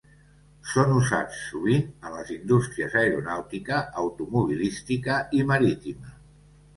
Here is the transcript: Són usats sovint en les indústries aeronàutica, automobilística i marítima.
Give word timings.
Són 0.69 0.91
usats 0.99 1.41
sovint 1.49 1.83
en 2.07 2.15
les 2.15 2.31
indústries 2.35 2.95
aeronàutica, 3.01 3.81
automobilística 4.05 5.19
i 5.41 5.43
marítima. 5.53 6.15